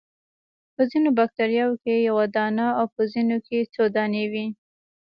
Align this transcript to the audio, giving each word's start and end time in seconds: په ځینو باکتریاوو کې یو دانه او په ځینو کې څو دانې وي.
په 0.75 0.81
ځینو 0.91 1.09
باکتریاوو 1.17 1.79
کې 1.83 2.05
یو 2.07 2.17
دانه 2.35 2.67
او 2.79 2.85
په 2.95 3.01
ځینو 3.11 3.37
کې 3.45 3.69
څو 3.73 3.83
دانې 3.95 4.25
وي. 4.31 4.45